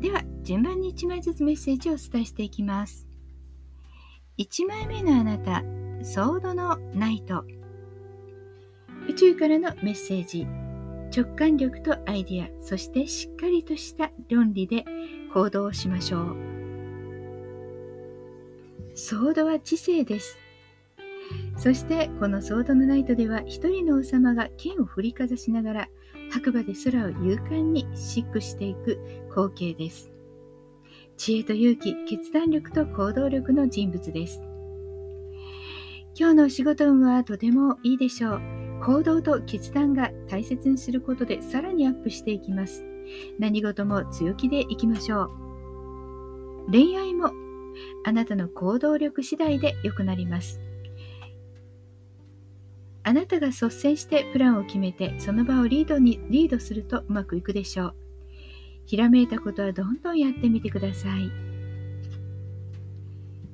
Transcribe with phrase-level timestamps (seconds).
[0.00, 3.06] では順番に1枚ずつメッセージをお伝えしていきます。
[4.38, 5.64] 1枚目のあなた
[6.02, 7.44] ソードのナイト。
[9.08, 10.46] 宇宙からのメッセージ。
[11.10, 12.48] 直感力とアイディア。
[12.62, 14.84] そしてしっかりとした論理で
[15.34, 16.36] 行動しましょう。
[18.94, 20.38] ソードは知性です。
[21.56, 25.88] そしてこのソードのナイトでは一人の王様が剣を振りかざしながら
[26.30, 28.98] 白馬で空を勇敢に疾駆していく
[29.30, 30.12] 光景です。
[31.16, 34.40] 知恵と勇気、決断力と行動力の人物です。
[36.18, 38.40] 今日のお仕事運はとてもいいでしょう。
[38.84, 42.84] 行動と決断が大切にすることでさらにアップしていきます。
[43.38, 45.30] 何事も強気でいきましょう。
[46.70, 47.30] 恋愛も
[48.04, 50.60] あなたの行動力次第で良くなります。
[53.08, 57.94] あなたが率先してプランを決めてその場をリードにリードするとうまくいくでしょう。
[58.84, 61.30] ひらめいたことはどんどんやってみてください。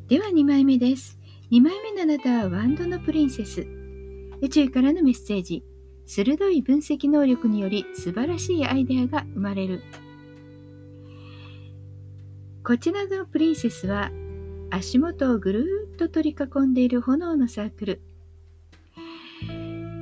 [0.09, 1.21] では2枚目です。
[1.53, 3.65] 2枚目のあなたはワンドのプリンセス。
[4.41, 5.63] 宇宙からのメッセージ。
[6.05, 9.83] 鋭い分析能力により素晴らしいアイデアが生まれる。
[12.65, 14.11] こちらのプリンセスは
[14.71, 18.03] 足元をぐるっと取り囲んでいる炎のサークル。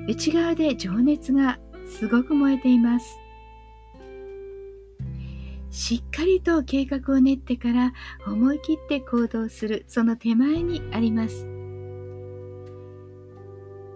[0.08, 3.19] 内側で情熱がすごく燃えています。
[5.70, 7.92] しっかりと計画を練ってから
[8.27, 11.46] 思い切って行動するその手前にあります。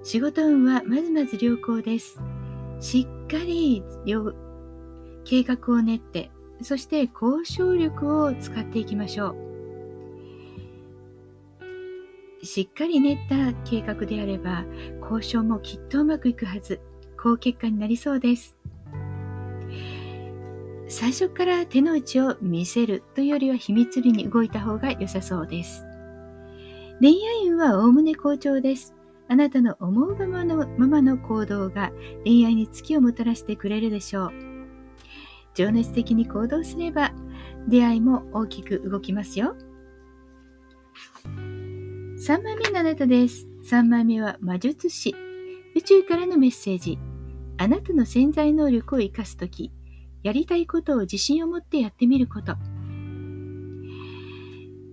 [0.03, 2.21] 仕事運はまずまず良好です。
[2.81, 3.83] しっかり
[5.25, 6.31] 計画を練って、
[6.63, 9.46] そして交渉力を使っていきましょう。
[12.47, 14.65] しっかり練った計画であれば、
[15.03, 16.81] 交渉もきっとうまくいくはず。
[17.17, 18.57] 好結果になりそうです。
[20.89, 25.85] 最初から手の内を見せるというよりは秘密裏に動いた方が良さそうです。
[27.01, 28.95] 恋愛運はおおむね好調です。
[29.29, 31.91] あなたの思うままのままの行動が
[32.25, 34.33] 恋愛に月をもたらしてくれるでしょう。
[35.55, 37.13] 情熱的に行動すれば
[37.67, 39.57] 出会いも大きく動きますよ。
[42.27, 43.47] 3枚目のあなたです。
[43.71, 45.15] 3枚目は魔術師。
[45.77, 46.99] 宇宙からのメッセージ。
[47.57, 49.71] あなたの潜在能力を生かすとき、
[50.25, 52.57] やりたいことを自信を持ってやってみること。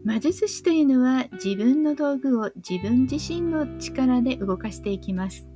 [0.06, 5.48] 魔術師というのは自分の道具を自分自身の力で動かしていきます。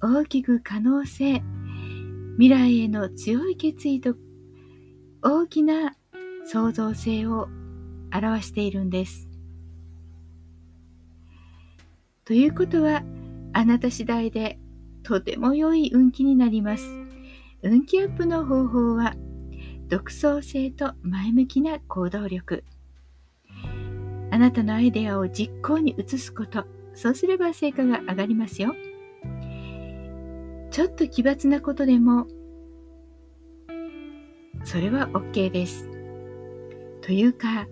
[0.00, 1.42] 大きく可能性、
[2.38, 4.14] 未来への強い決意と
[5.20, 5.94] 大きな
[6.46, 7.48] 創造性を
[8.14, 9.29] 表しているんです。
[12.30, 13.02] ということは、
[13.52, 14.56] あなた次第で
[15.02, 16.84] とても良い運気になります。
[17.64, 19.16] 運気アップの方法は、
[19.88, 22.62] 独創性と前向きな行動力。
[24.30, 26.66] あなたのアイデアを実行に移すこと。
[26.94, 28.76] そうすれば成果が上がりますよ。
[30.70, 32.28] ちょっと奇抜なことでも、
[34.62, 35.90] それは OK です。
[37.02, 37.66] というか、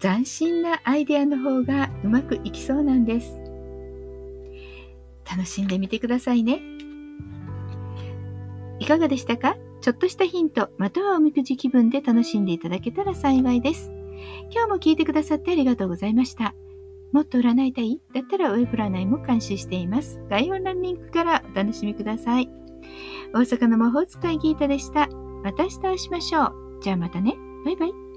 [0.00, 3.39] 斬新なアイデアの方がうまくいきそうなんです。
[5.30, 6.60] 楽しんでみてくださいね。
[8.78, 9.56] いかがでしたか？
[9.80, 13.90] ちょっとしたヒント、またはおみくじ気分で楽しんでいただけたら幸いです。
[14.50, 16.54] 今日も聞いてくださってありがとうございました。
[17.12, 18.00] もっと占いたい？
[18.14, 20.20] だったらウェブ占いも監修しています。
[20.28, 22.50] 概要欄リンクからお楽しみください。
[23.32, 25.08] 大阪の魔法使いギータでした。
[25.42, 26.80] また明日お会いしましょう。
[26.82, 27.36] じゃあまたね。
[27.64, 28.09] バイバイ。